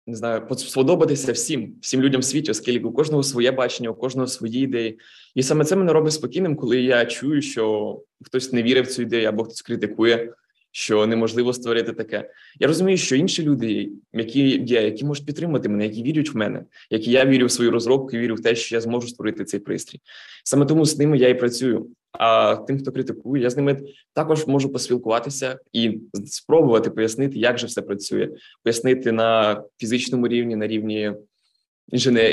не 0.06 0.16
знаю, 0.16 0.48
сподобатися 0.56 1.32
всім, 1.32 1.74
всім 1.80 2.02
людям 2.02 2.20
в 2.20 2.24
світі, 2.24 2.50
оскільки 2.50 2.84
у 2.84 2.92
кожного 2.92 3.22
своє 3.22 3.52
бачення, 3.52 3.90
у 3.90 3.94
кожного 3.94 4.26
свої 4.26 4.64
ідеї. 4.64 4.98
І 5.34 5.42
саме 5.42 5.64
це 5.64 5.76
мене 5.76 5.92
робить 5.92 6.12
спокійним, 6.12 6.56
коли 6.56 6.80
я 6.80 7.06
чую, 7.06 7.42
що 7.42 7.98
хтось 8.24 8.52
не 8.52 8.62
вірив 8.62 8.84
в 8.84 8.88
цю 8.88 9.02
ідею 9.02 9.28
або 9.28 9.44
хтось 9.44 9.62
критикує 9.62 10.32
що 10.72 11.06
неможливо 11.06 11.52
створити 11.52 11.92
таке. 11.92 12.30
Я 12.60 12.66
розумію, 12.66 12.96
що 12.96 13.16
інші 13.16 13.42
люди, 13.42 13.90
які 14.12 14.58
є, 14.58 14.82
які 14.82 15.04
можуть 15.04 15.26
підтримати 15.26 15.68
мене, 15.68 15.86
які 15.86 16.02
вірять 16.02 16.34
в 16.34 16.36
мене, 16.36 16.64
які 16.90 17.10
я 17.10 17.24
вірю 17.24 17.46
в 17.46 17.50
свою 17.50 17.70
розробку, 17.70 18.16
вірю 18.16 18.34
в 18.34 18.42
те, 18.42 18.54
що 18.54 18.74
я 18.74 18.80
зможу 18.80 19.08
створити 19.08 19.44
цей 19.44 19.60
пристрій. 19.60 20.00
Саме 20.44 20.66
тому 20.66 20.84
з 20.84 20.98
ними 20.98 21.18
я 21.18 21.28
і 21.28 21.38
працюю. 21.38 21.86
А 22.12 22.56
тим, 22.56 22.78
хто 22.78 22.92
критикує, 22.92 23.42
я 23.42 23.50
з 23.50 23.56
ними 23.56 23.82
також 24.12 24.46
можу 24.46 24.72
поспілкуватися 24.72 25.58
і 25.72 26.00
спробувати 26.26 26.90
пояснити, 26.90 27.38
як 27.38 27.58
же 27.58 27.66
все 27.66 27.82
працює, 27.82 28.28
пояснити 28.62 29.12
на 29.12 29.62
фізичному 29.78 30.28
рівні, 30.28 30.56
на 30.56 30.66
рівні 30.66 31.12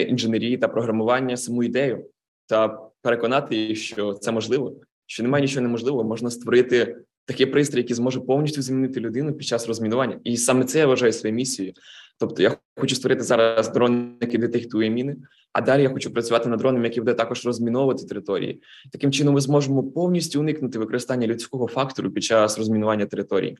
інженерії 0.07 0.57
та 0.57 0.67
програмування 0.67 1.37
саму 1.37 1.63
ідею, 1.63 2.05
та 2.47 2.67
переконати 3.01 3.75
що 3.75 4.13
це 4.13 4.31
можливо, 4.31 4.73
що 5.05 5.23
немає 5.23 5.41
нічого 5.41 5.61
неможливого, 5.61 6.03
можна 6.03 6.31
створити 6.31 6.95
такий 7.29 7.45
пристрій, 7.45 7.77
який 7.77 7.95
зможе 7.95 8.19
повністю 8.19 8.61
змінити 8.61 8.99
людину 8.99 9.33
під 9.33 9.47
час 9.47 9.67
розмінування. 9.67 10.19
І 10.23 10.37
саме 10.37 10.65
це 10.65 10.79
я 10.79 10.87
вважаю 10.87 11.13
своєю 11.13 11.35
місією. 11.35 11.73
Тобто, 12.19 12.43
я 12.43 12.57
хочу 12.77 12.95
створити 12.95 13.23
зараз 13.23 13.73
дрон, 13.73 14.15
який 14.21 14.39
детектує 14.39 14.89
міни, 14.89 15.17
а 15.53 15.61
далі 15.61 15.81
я 15.83 15.89
хочу 15.89 16.13
працювати 16.13 16.49
над 16.49 16.59
дроном, 16.59 16.83
який 16.83 16.99
буде 16.99 17.13
також 17.13 17.45
розміновувати 17.45 18.05
території. 18.05 18.61
Таким 18.91 19.11
чином, 19.11 19.33
ми 19.33 19.41
зможемо 19.41 19.83
повністю 19.83 20.39
уникнути 20.39 20.79
використання 20.79 21.27
людського 21.27 21.67
фактору 21.67 22.11
під 22.11 22.23
час 22.23 22.57
розмінування 22.57 23.05
території. 23.05 23.57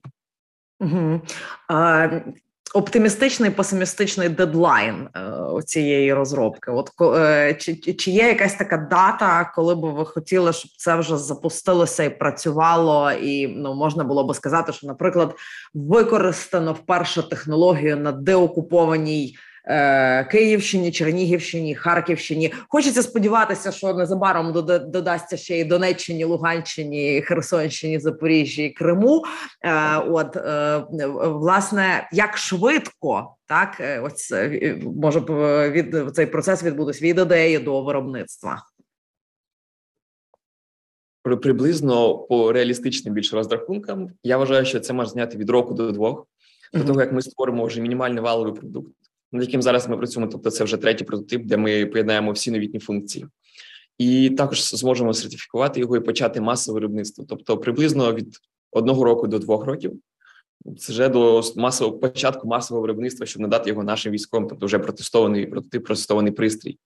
Угу. 0.79 1.21
А, 1.67 2.09
Оптимістичний 2.73 3.51
песимістичний 3.51 4.29
дедлайн 4.29 5.07
е, 5.15 5.61
цієї 5.65 6.13
розробки. 6.13 6.71
От 6.71 6.91
е, 7.01 7.53
чи 7.53 7.75
чи 7.75 8.11
є 8.11 8.27
якась 8.27 8.55
така 8.55 8.77
дата, 8.77 9.51
коли 9.55 9.75
б 9.75 9.79
ви 9.79 10.05
хотіли, 10.05 10.53
щоб 10.53 10.71
це 10.77 10.95
вже 10.95 11.17
запустилося 11.17 12.03
і 12.03 12.19
працювало, 12.19 13.11
і 13.11 13.47
ну 13.47 13.75
можна 13.75 14.03
було 14.03 14.23
би 14.23 14.33
сказати, 14.33 14.73
що, 14.73 14.87
наприклад, 14.87 15.35
використано 15.73 16.73
вперше 16.73 17.29
технологію 17.29 17.97
на 17.97 18.11
деокупованій 18.11 19.35
Київщині, 20.31 20.91
Чернігівщині, 20.91 21.75
Харківщині. 21.75 22.53
Хочеться 22.67 23.03
сподіватися, 23.03 23.71
що 23.71 23.93
незабаром 23.93 24.53
додасться 24.91 25.37
ще 25.37 25.59
й 25.59 25.63
Донеччині, 25.63 26.23
Луганщині, 26.23 27.21
Херсонщині, 27.21 27.99
Запоріжжі, 27.99 28.69
Криму. 28.69 29.23
Е, 29.61 29.97
от 29.97 30.35
е, 30.35 30.83
власне, 31.23 32.09
як 32.11 32.37
швидко 32.37 33.35
так, 33.45 33.81
ось 34.03 34.33
може 34.95 35.19
від 35.69 36.15
цей 36.15 36.25
процес 36.25 36.63
відбутися 36.63 37.05
від 37.05 37.19
ідеї 37.19 37.59
до 37.59 37.83
виробництва. 37.83 38.63
Приблизно 41.21 42.17
по 42.17 42.51
реалістичним 42.51 43.13
більше 43.13 43.35
розрахункам 43.35 44.09
я 44.23 44.37
вважаю, 44.37 44.65
що 44.65 44.79
це 44.79 44.93
може 44.93 45.09
зняти 45.09 45.37
від 45.37 45.49
року 45.49 45.73
до 45.73 45.91
двох. 45.91 46.27
До 46.73 46.83
того 46.83 47.01
як 47.01 47.11
ми 47.11 47.21
створимо 47.21 47.65
вже 47.65 47.81
мінімальний 47.81 48.23
валовий 48.23 48.53
продукт, 48.53 48.93
над 49.31 49.43
яким 49.43 49.61
зараз 49.61 49.89
ми 49.89 49.97
працюємо. 49.97 50.31
Тобто, 50.31 50.51
це 50.51 50.63
вже 50.63 50.77
третій 50.77 51.03
прототип, 51.03 51.45
де 51.45 51.57
ми 51.57 51.85
поєднаємо 51.85 52.31
всі 52.31 52.51
новітні 52.51 52.79
функції, 52.79 53.25
і 53.97 54.29
також 54.29 54.75
зможемо 54.75 55.13
сертифікувати 55.13 55.79
його 55.79 55.97
і 55.97 55.99
почати 55.99 56.41
масове 56.41 56.73
виробництво. 56.73 57.25
Тобто, 57.29 57.57
приблизно 57.57 58.13
від 58.13 58.37
одного 58.71 59.03
року 59.03 59.27
до 59.27 59.39
двох 59.39 59.65
років. 59.65 59.93
Це 60.77 60.93
вже 60.93 61.09
до 61.09 61.43
масового 61.55 61.97
початку 61.97 62.47
масового 62.47 62.81
виробництва, 62.81 63.25
щоб 63.25 63.41
надати 63.41 63.69
його 63.69 63.83
нашим 63.83 64.11
військовим, 64.11 64.47
тобто 64.47 64.65
вже 64.65 64.79
протестований 64.79 65.45
прототип, 65.45 65.85
протестований 65.85 66.31
пристрій. 66.31 66.77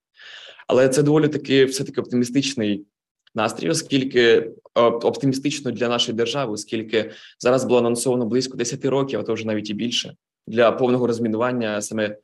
Але 0.66 0.88
це 0.88 1.02
доволі 1.02 1.28
таки 1.28 1.64
все 1.64 1.84
таки 1.84 2.00
оптимістичний 2.00 2.86
настрій, 3.34 3.70
оскільки 3.70 4.50
оптимістично 4.74 5.70
для 5.70 5.88
нашої 5.88 6.16
держави, 6.16 6.52
оскільки 6.52 7.10
зараз 7.38 7.64
було 7.64 7.78
анонсовано 7.78 8.26
близько 8.26 8.56
10 8.56 8.84
років, 8.84 9.20
а 9.20 9.22
то 9.22 9.34
вже 9.34 9.46
навіть 9.46 9.70
і 9.70 9.74
більше 9.74 10.14
для 10.46 10.72
повного 10.72 11.06
розмінування 11.06 11.82
саме 11.82 12.16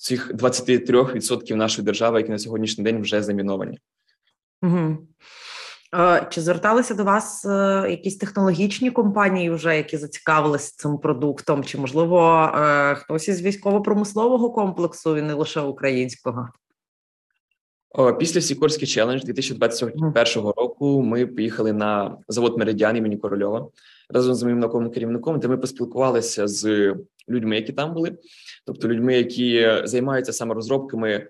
цих 0.00 0.34
23% 0.34 1.54
нашої 1.54 1.84
держави, 1.84 2.18
які 2.18 2.30
на 2.30 2.38
сьогоднішній 2.38 2.84
день 2.84 3.02
вже 3.02 3.22
заміновані. 3.22 3.78
Угу. 4.62 4.98
Чи 6.30 6.40
зверталися 6.40 6.94
до 6.94 7.04
вас 7.04 7.44
е, 7.44 7.86
якісь 7.90 8.16
технологічні 8.16 8.90
компанії, 8.90 9.50
вже 9.50 9.76
які 9.76 9.96
зацікавилися 9.96 10.74
цим 10.76 10.98
продуктом? 10.98 11.64
Чи 11.64 11.78
можливо 11.78 12.50
е, 12.54 12.94
хтось 12.94 13.28
із 13.28 13.42
військово-промислового 13.42 14.50
комплексу 14.50 15.16
і 15.16 15.22
не 15.22 15.34
лише 15.34 15.60
українського? 15.60 16.48
Після 18.18 18.40
Сікорський 18.40 18.88
челендж 18.88 19.24
2021 19.24 20.42
року 20.42 21.02
ми 21.02 21.26
поїхали 21.26 21.72
на 21.72 22.18
завод 22.28 22.58
Меридіан 22.58 22.96
імені 22.96 23.16
Корольова 23.16 23.68
разом 24.10 24.34
з 24.34 24.42
моїм 24.42 24.58
науковим 24.58 24.90
керівником, 24.90 25.40
де 25.40 25.48
ми 25.48 25.56
поспілкувалися 25.56 26.48
з 26.48 26.94
людьми, 27.28 27.56
які 27.56 27.72
там 27.72 27.94
були, 27.94 28.18
тобто 28.64 28.88
людьми, 28.88 29.16
які 29.16 29.68
займаються 29.84 30.32
саме 30.32 30.54
розробками 30.54 31.28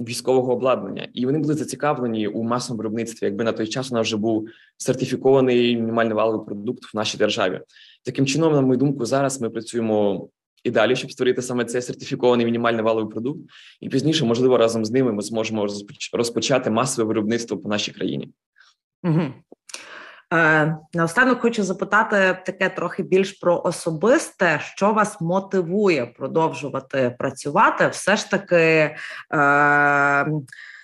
військового 0.00 0.52
обладнання, 0.52 1.08
і 1.12 1.26
вони 1.26 1.38
були 1.38 1.54
зацікавлені 1.54 2.28
у 2.28 2.42
масовому 2.42 2.78
виробництві, 2.78 3.26
якби 3.26 3.44
на 3.44 3.52
той 3.52 3.66
час 3.66 3.92
у 3.92 3.94
нас 3.94 4.06
вже 4.06 4.16
був 4.16 4.48
сертифікований 4.76 5.76
мінімальний 5.76 6.14
валовий 6.14 6.46
продукт 6.46 6.94
в 6.94 6.96
нашій 6.96 7.18
державі. 7.18 7.60
Таким 8.04 8.26
чином, 8.26 8.52
на 8.52 8.60
мою 8.60 8.78
думку, 8.78 9.06
зараз 9.06 9.40
ми 9.40 9.50
працюємо. 9.50 10.28
І 10.64 10.70
далі, 10.70 10.96
щоб 10.96 11.12
створити 11.12 11.42
саме 11.42 11.64
цей 11.64 11.82
сертифікований 11.82 12.46
мінімальний 12.46 12.84
валовий 12.84 13.10
продукт, 13.10 13.40
і 13.80 13.88
пізніше, 13.88 14.24
можливо, 14.24 14.58
разом 14.58 14.84
з 14.84 14.90
ними 14.90 15.12
ми 15.12 15.22
зможемо 15.22 15.66
розпочати 16.12 16.70
масове 16.70 17.08
виробництво 17.08 17.58
по 17.58 17.68
нашій 17.68 17.92
країні. 17.92 18.30
Угу. 19.04 19.22
Е, 20.34 20.76
наостанок 20.94 21.40
хочу 21.40 21.64
запитати 21.64 22.38
таке 22.46 22.68
трохи 22.68 23.02
більш 23.02 23.32
про 23.32 23.62
особисте, 23.64 24.60
що 24.62 24.92
вас 24.92 25.20
мотивує 25.20 26.06
продовжувати 26.06 27.14
працювати, 27.18 27.88
все 27.88 28.16
ж 28.16 28.30
таки. 28.30 28.96
Е, 29.34 30.26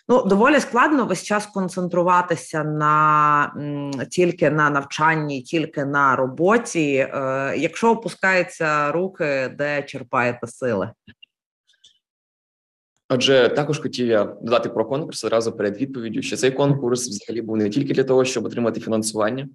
Ну, 0.09 0.25
доволі 0.25 0.61
складно 0.61 1.05
весь 1.05 1.23
час 1.23 1.47
концентруватися 1.47 2.65
на 2.65 3.55
тільки 4.11 4.51
на 4.51 4.71
навчанні, 4.71 5.43
тільки 5.43 5.85
на 5.85 6.17
роботі. 6.17 6.95
Е, 6.97 7.55
Якщо 7.57 7.91
опускаються 7.91 8.93
руки, 8.93 9.55
де 9.59 9.83
черпаєте 9.83 10.47
сили? 10.47 10.91
Отже, 13.09 13.49
також 13.57 13.79
хотів 13.79 14.07
я 14.07 14.25
додати 14.25 14.69
про 14.69 14.85
конкурс 14.85 15.25
одразу 15.25 15.53
перед 15.53 15.77
відповіддю, 15.77 16.23
що 16.23 16.37
цей 16.37 16.51
конкурс 16.51 17.09
взагалі 17.09 17.43
був 17.43 17.57
не 17.57 17.71
тільки 17.71 17.95
для 17.95 18.05
того, 18.05 18.25
щоб 18.25 18.45
отримати 18.45 18.81
фінансування, 18.81 19.49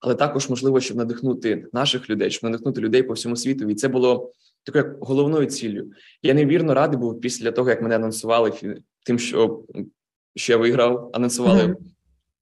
але 0.00 0.14
також 0.14 0.50
можливо, 0.50 0.80
щоб 0.80 0.96
надихнути 0.96 1.66
наших 1.72 2.10
людей, 2.10 2.30
щоб 2.30 2.50
надихнути 2.50 2.80
людей 2.80 3.02
по 3.02 3.12
всьому 3.12 3.36
світу. 3.36 3.70
І 3.70 3.74
це 3.74 3.88
було 3.88 4.32
такою 4.64 4.98
головною 5.00 5.46
ціллю. 5.46 5.90
Я 6.22 6.34
неймовірно 6.34 6.74
радий 6.74 6.98
був 6.98 7.20
після 7.20 7.52
того, 7.52 7.70
як 7.70 7.82
мене 7.82 7.96
анонсували 7.96 8.52
тим, 9.06 9.18
що 9.18 9.62
що 10.36 10.52
я 10.52 10.56
виграв, 10.56 11.10
анонсували 11.12 11.62
mm-hmm. 11.62 11.76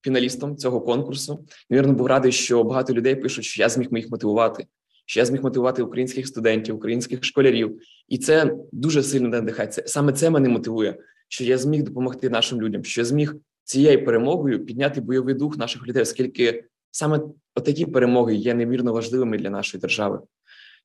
фіналістом 0.02 0.56
цього 0.56 0.80
конкурсу. 0.80 1.44
Невірно 1.70 1.92
був 1.92 2.06
радий, 2.06 2.32
що 2.32 2.64
багато 2.64 2.94
людей 2.94 3.16
пишуть, 3.16 3.44
що 3.44 3.62
я 3.62 3.68
зміг 3.68 3.88
їх 3.92 4.10
мотивувати 4.10 4.66
що 5.06 5.20
я 5.20 5.26
зміг 5.26 5.42
мотивувати 5.42 5.82
українських 5.82 6.26
студентів, 6.26 6.76
українських 6.76 7.24
школярів, 7.24 7.80
і 8.08 8.18
це 8.18 8.54
дуже 8.72 9.02
сильно 9.02 9.28
надихає. 9.28 9.68
Це 9.68 9.82
саме 9.86 10.12
це 10.12 10.30
мене 10.30 10.48
мотивує, 10.48 10.96
що 11.28 11.44
я 11.44 11.58
зміг 11.58 11.82
допомогти 11.82 12.30
нашим 12.30 12.62
людям, 12.62 12.84
що 12.84 13.00
я 13.00 13.04
зміг 13.04 13.34
цією 13.64 14.04
перемогою 14.04 14.64
підняти 14.64 15.00
бойовий 15.00 15.34
дух 15.34 15.58
наших 15.58 15.86
людей, 15.86 16.02
оскільки 16.02 16.64
саме 16.90 17.20
такі 17.54 17.86
перемоги 17.86 18.34
є 18.34 18.54
неймірно 18.54 18.92
важливими 18.92 19.38
для 19.38 19.50
нашої 19.50 19.80
держави. 19.80 20.20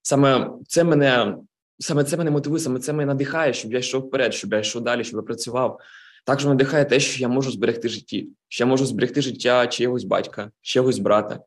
Саме 0.01 0.51
це 0.67 0.83
мене 0.83 1.37
саме 1.79 2.03
це 2.03 2.17
мене 2.17 2.31
мотивує, 2.31 2.59
саме 2.59 2.79
це 2.79 2.93
мене 2.93 3.05
надихає, 3.05 3.53
щоб 3.53 3.73
я 3.73 3.79
йшов 3.79 4.01
вперед, 4.01 4.33
щоб 4.33 4.53
я 4.53 4.59
йшов 4.59 4.81
далі, 4.83 5.03
щоб 5.03 5.17
я 5.17 5.21
працював. 5.21 5.79
Також 6.25 6.45
надихає 6.45 6.85
те, 6.85 6.99
що 6.99 7.21
я 7.21 7.27
можу 7.27 7.51
зберегти 7.51 7.89
житті, 7.89 8.29
що 8.47 8.63
я 8.63 8.67
можу 8.67 8.85
зберегти 8.85 9.21
життя 9.21 9.67
чиєгось 9.67 10.03
батька, 10.03 10.51
чиєгось 10.61 10.99
брата, 10.99 11.39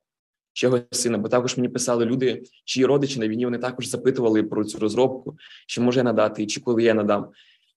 його 0.67 0.81
сина. 0.91 1.19
Бо 1.19 1.29
також 1.29 1.57
мені 1.57 1.69
писали 1.69 2.05
люди, 2.05 2.43
чиї 2.65 2.87
родичі 2.87 3.21
на 3.21 3.29
війні 3.29 3.45
вони 3.45 3.59
також 3.59 3.89
запитували 3.89 4.43
про 4.43 4.65
цю 4.65 4.79
розробку, 4.79 5.37
чи 5.67 5.81
може 5.81 6.01
я 6.01 6.05
надати, 6.05 6.47
чи 6.47 6.61
коли 6.61 6.83
я 6.83 6.95
надам. 6.95 7.29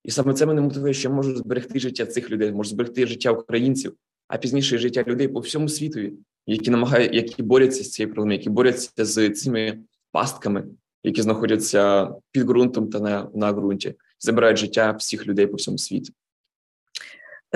І 0.03 0.11
саме 0.11 0.33
це 0.33 0.45
мене 0.45 0.61
мотивує, 0.61 0.93
що 0.93 1.09
я 1.09 1.15
можу 1.15 1.35
зберегти 1.35 1.79
життя 1.79 2.05
цих 2.05 2.31
людей, 2.31 2.51
можу 2.51 2.69
зберегти 2.69 3.07
життя 3.07 3.31
українців, 3.31 3.93
а 4.27 4.37
пізніше 4.37 4.77
життя 4.77 5.03
людей 5.07 5.27
по 5.27 5.39
всьому 5.39 5.69
світові, 5.69 6.13
які 6.47 6.71
намагають, 6.71 7.13
які 7.13 7.43
борються 7.43 7.83
з 7.83 7.91
цією 7.91 8.13
проблемою, 8.13 8.37
які 8.37 8.49
борються 8.49 9.05
з 9.05 9.29
цими 9.29 9.79
пастками, 10.11 10.65
які 11.03 11.21
знаходяться 11.21 12.11
під 12.31 12.43
ґрунтом 12.43 12.89
та 12.89 12.99
на, 12.99 13.29
на 13.35 13.53
ґрунті, 13.53 13.95
забирають 14.19 14.57
життя 14.57 14.91
всіх 14.91 15.27
людей 15.27 15.47
по 15.47 15.57
всьому 15.57 15.77
світі. 15.77 16.13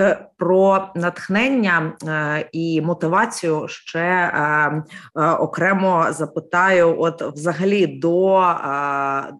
Е, 0.00 0.26
про 0.36 0.88
натхнення 0.94 1.92
е, 2.06 2.48
і 2.52 2.80
мотивацію 2.80 3.68
ще 3.68 3.98
е, 3.98 4.82
окремо 5.22 6.06
запитаю: 6.10 7.00
от, 7.00 7.22
взагалі, 7.22 7.86
до 7.86 8.54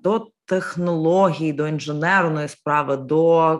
до 0.02 0.26
технологій, 0.46 1.52
до 1.52 1.68
інженерної 1.68 2.48
справи, 2.48 2.96
до 2.96 3.58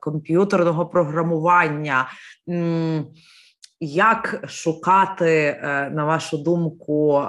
комп'ютерного 0.00 0.86
програмування. 0.86 2.08
Як 3.80 4.44
шукати, 4.48 5.30
е, 5.34 5.90
на 5.94 6.04
вашу 6.04 6.38
думку, 6.38 7.24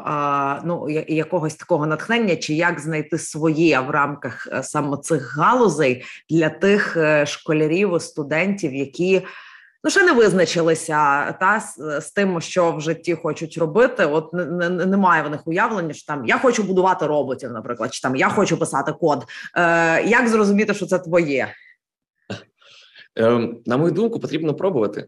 ну 0.64 0.90
якогось 1.08 1.56
такого 1.56 1.88
натхнення, 1.88 2.36
чи 2.36 2.54
як 2.54 2.80
знайти 2.80 3.18
своє 3.18 3.80
в 3.80 3.90
рамках 3.90 4.48
е, 4.52 4.64
саме 4.64 4.98
цих 4.98 5.38
галузей 5.38 6.04
для 6.30 6.50
тих 6.50 6.98
е, 6.98 7.26
школярів 7.26 8.02
студентів, 8.02 8.74
які 8.76 9.22
ну 9.84 9.90
ще 9.90 10.04
не 10.04 10.12
визначилися 10.12 11.32
та 11.32 11.60
з, 12.02 12.12
тим, 12.12 12.42
що 12.42 12.72
в 12.72 12.82
житті 12.82 13.16
хочуть 13.16 13.58
робити? 13.58 14.06
От 14.06 14.34
не, 14.34 14.46
не, 14.46 14.70
немає 14.70 15.24
в 15.24 15.30
них 15.30 15.48
уявлення, 15.48 15.94
що 15.94 16.06
там 16.06 16.26
я 16.26 16.38
хочу 16.38 16.64
будувати 16.64 17.08
роботів, 17.08 17.52
наприклад, 17.52 17.94
чи 17.94 18.02
там 18.02 18.16
я 18.16 18.30
хочу 18.30 18.58
писати 18.58 18.92
код. 18.92 19.26
Як 20.06 20.28
зрозуміти, 20.28 20.74
що 20.74 20.86
це 20.86 21.00
твоє? 21.00 21.54
Ем, 23.16 23.58
на 23.66 23.78
мою 23.78 23.92
думку, 23.92 24.20
потрібно 24.20 24.54
пробувати. 24.54 25.08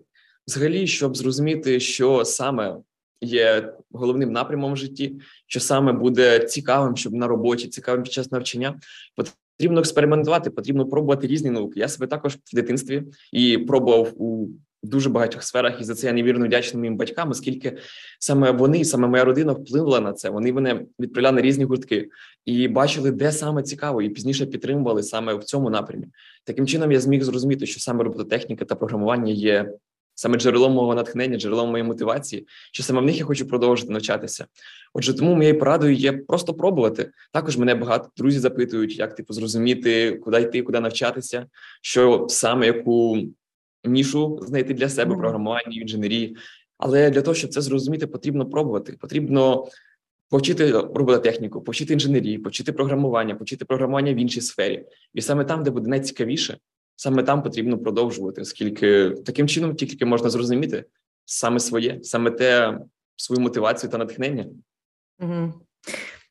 Взагалі, 0.50 0.88
щоб 0.88 1.18
зрозуміти, 1.18 1.80
що 1.80 2.26
саме 2.26 2.78
є 3.22 3.74
головним 3.92 4.32
напрямом 4.32 4.74
в 4.74 4.78
житті, 4.78 5.16
що 5.48 5.60
саме 5.60 5.94
буде 5.94 6.40
цікавим, 6.40 6.98
щоб 6.98 7.14
на 7.14 7.28
роботі, 7.28 7.68
цікавим 7.68 8.04
під 8.04 8.12
час 8.12 8.32
навчання, 8.32 8.80
потрібно 9.16 9.80
експериментувати, 9.80 10.50
потрібно 10.50 10.86
пробувати 10.86 11.28
різні 11.28 11.50
науки. 11.50 11.80
Я 11.80 11.88
себе 11.88 12.08
також 12.08 12.34
в 12.34 12.56
дитинстві 12.56 13.04
і 13.32 13.58
пробував 13.58 14.22
у 14.22 14.48
дуже 14.84 15.10
багатьох 15.10 15.44
сферах, 15.44 15.82
і 15.82 15.84
за 15.84 15.96
це 15.96 16.08
я 16.08 16.14
невірно 16.14 16.46
вдячний 16.46 16.80
моїм 16.80 16.98
батькам, 16.98 17.30
оскільки 17.30 17.78
саме 18.20 18.52
вони, 18.52 18.86
саме 18.86 19.08
моя 19.08 19.24
родина 19.24 19.54
вплинула 19.54 20.00
на 20.00 20.14
це. 20.14 20.30
Вони 20.30 20.54
мене 20.54 20.86
відправляли 21.00 21.36
на 21.36 21.42
різні 21.42 21.64
гуртки 21.64 22.10
і 22.46 22.68
бачили, 22.68 23.12
де 23.12 23.32
саме 23.32 23.64
цікаво, 23.64 24.02
і 24.02 24.10
пізніше 24.10 24.46
підтримували 24.46 25.04
саме 25.04 25.34
в 25.34 25.44
цьому 25.44 25.70
напрямі. 25.70 26.08
Таким 26.44 26.68
чином 26.68 26.92
я 26.92 27.00
зміг 27.00 27.24
зрозуміти, 27.24 27.66
що 27.66 27.80
саме 27.80 28.04
робототехніка 28.04 28.66
та 28.66 28.76
програмування 28.76 29.34
є 29.34 29.74
саме 30.20 30.38
джерелом 30.38 30.74
мого 30.74 30.96
натхнення, 30.96 31.38
джерелом 31.38 31.70
моєї 31.70 31.88
мотивації, 31.88 32.48
що 32.72 32.84
саме 32.84 33.02
в 33.02 33.06
них 33.06 33.18
я 33.18 33.26
хочу 33.26 33.48
продовжити 33.48 33.94
навчатися. 33.94 34.46
Отже, 34.94 35.14
тому 35.14 35.36
моєю 35.36 35.60
порадою 35.60 35.94
є 35.94 36.14
просто 36.14 36.54
пробувати. 36.54 37.12
Також 37.32 37.58
мене 37.58 37.76
багато 37.76 38.10
друзів 38.18 38.42
запитують, 38.42 39.00
як 39.00 39.16
типу 39.16 39.34
зрозуміти, 39.34 40.12
куди 40.12 40.42
йти, 40.42 40.62
куди 40.62 40.80
навчатися, 40.80 41.46
що 41.82 42.26
саме 42.30 42.66
яку 42.66 43.18
нішу 43.84 44.40
знайти 44.42 44.74
для 44.74 44.90
себе 44.90 45.16
програмування, 45.16 45.82
інженерії. 45.82 46.38
Але 46.78 47.10
для 47.10 47.22
того, 47.22 47.36
щоб 47.36 47.50
це 47.50 47.62
зрозуміти, 47.62 48.08
потрібно 48.08 48.46
пробувати. 48.46 48.98
Потрібно 49.00 49.68
повчити 50.30 50.72
робототехніку, 50.72 51.62
повчити 51.62 51.94
інженерії, 51.94 52.38
повчити 52.38 52.72
програмування, 52.72 53.36
повчити 53.36 53.66
програмування 53.66 54.14
в 54.14 54.18
іншій 54.18 54.42
сфері. 54.42 54.86
І 55.14 55.22
саме 55.22 55.46
там, 55.46 55.64
де 55.64 55.72
буде 55.72 55.90
найцікавіше, 55.90 56.58
саме 57.00 57.24
там 57.24 57.44
потрібно 57.44 57.78
продовжувати, 57.78 58.42
оскільки 58.42 59.10
таким 59.10 59.48
чином 59.48 59.76
тільки 59.76 60.06
можна 60.06 60.30
зрозуміти 60.30 60.86
саме 61.26 61.60
своє, 61.60 62.00
саме 62.04 62.32
те 62.32 62.80
свою 63.16 63.42
мотивацію 63.42 63.92
та 63.92 63.98
натхнення. 63.98 64.46
Угу. 65.20 65.54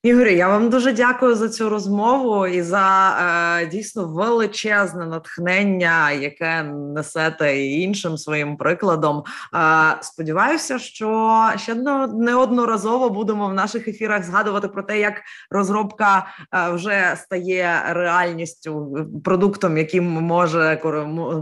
Ігорі, 0.02 0.36
я 0.36 0.48
вам 0.48 0.70
дуже 0.70 0.92
дякую 0.92 1.34
за 1.34 1.48
цю 1.48 1.68
розмову 1.68 2.46
і 2.46 2.62
за 2.62 3.16
е, 3.62 3.66
дійсно 3.66 4.08
величезне 4.08 5.06
натхнення, 5.06 6.10
яке 6.10 6.62
несете 6.62 7.58
і 7.58 7.80
іншим 7.80 8.18
своїм 8.18 8.56
прикладом. 8.56 9.24
Е, 9.54 9.96
сподіваюся, 10.00 10.78
що 10.78 11.40
ще 11.56 11.74
неодноразово 12.14 13.10
будемо 13.10 13.48
в 13.48 13.54
наших 13.54 13.88
ефірах 13.88 14.24
згадувати 14.24 14.68
про 14.68 14.82
те, 14.82 15.00
як 15.00 15.14
розробка 15.50 16.26
е, 16.54 16.70
вже 16.70 17.14
стає 17.16 17.82
реальністю 17.88 18.96
продуктом, 19.24 19.78
яким 19.78 20.04
може 20.04 20.80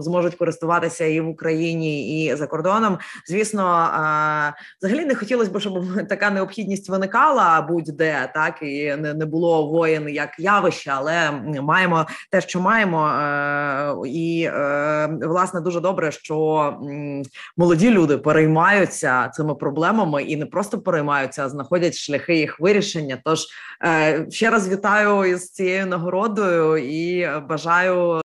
зможуть 0.01 0.35
користуватися 0.35 1.05
і 1.05 1.21
в 1.21 1.29
Україні, 1.29 2.25
і 2.25 2.37
за 2.37 2.47
кордоном. 2.47 2.99
Звісно, 3.29 3.91
е, 3.95 4.55
взагалі 4.83 5.07
не 5.07 5.15
хотілося 5.15 5.51
б, 5.51 5.61
щоб 5.61 5.85
така 6.09 6.31
необхідність 6.31 6.89
виникала 6.89 7.61
будь-де 7.61 8.31
так 8.35 8.46
так 8.47 8.63
і 8.63 8.97
не 8.97 9.15
не 9.15 9.27
було 9.27 9.67
воїн 9.67 10.09
як 10.09 10.39
явище, 10.39 10.93
але 10.95 11.31
маємо 11.63 12.07
те, 12.31 12.41
що 12.41 12.61
маємо, 12.61 13.09
е, 13.09 14.09
і 14.09 14.49
е, 14.53 15.09
власне 15.23 15.61
дуже 15.61 15.81
добре, 15.81 16.13
що 16.13 16.75
молоді 17.57 17.91
люди 17.91 18.19
переймаються 18.19 19.29
цими 19.29 19.55
проблемами 19.55 20.23
і 20.23 20.37
не 20.37 20.47
просто 20.47 20.79
переймаються, 20.79 21.45
а 21.45 21.49
знаходять 21.49 21.95
шляхи 21.95 22.37
їх 22.37 22.61
вирішення. 22.61 23.19
Тож 23.25 23.47
е, 23.85 24.27
ще 24.31 24.51
раз 24.51 24.69
вітаю 24.69 25.25
із 25.25 25.51
цією 25.51 25.87
нагородою 25.87 26.77
і 26.77 27.31
бажаю 27.49 28.21